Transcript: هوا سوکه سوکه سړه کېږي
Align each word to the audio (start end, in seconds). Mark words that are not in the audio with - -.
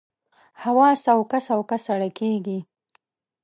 هوا 0.63 0.89
سوکه 1.03 1.39
سوکه 1.47 1.77
سړه 1.85 2.09
کېږي 2.19 2.59